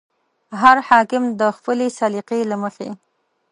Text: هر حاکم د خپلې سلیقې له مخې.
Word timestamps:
هر 0.61 0.77
حاکم 0.87 1.23
د 1.39 1.41
خپلې 1.57 1.87
سلیقې 1.99 2.41
له 2.51 2.55
مخې. 2.63 2.89